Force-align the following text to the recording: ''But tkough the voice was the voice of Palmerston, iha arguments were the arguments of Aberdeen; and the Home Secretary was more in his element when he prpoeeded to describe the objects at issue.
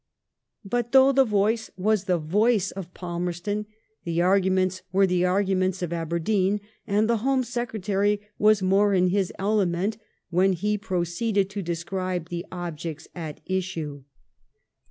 ''But 0.65 0.91
tkough 0.91 1.13
the 1.13 1.25
voice 1.25 1.69
was 1.77 2.05
the 2.05 2.17
voice 2.17 2.71
of 2.71 2.91
Palmerston, 2.95 3.67
iha 4.07 4.23
arguments 4.25 4.81
were 4.91 5.05
the 5.05 5.25
arguments 5.25 5.83
of 5.83 5.93
Aberdeen; 5.93 6.59
and 6.87 7.07
the 7.07 7.17
Home 7.17 7.43
Secretary 7.43 8.19
was 8.39 8.63
more 8.63 8.95
in 8.95 9.09
his 9.09 9.31
element 9.37 9.99
when 10.31 10.53
he 10.53 10.75
prpoeeded 10.75 11.49
to 11.49 11.61
describe 11.61 12.29
the 12.29 12.47
objects 12.51 13.07
at 13.13 13.41
issue. 13.45 14.03